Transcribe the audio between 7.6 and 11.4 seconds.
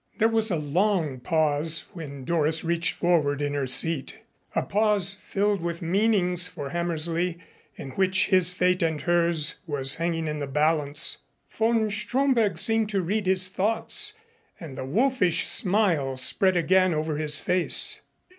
in which his fate and hers, was hanging in the balance.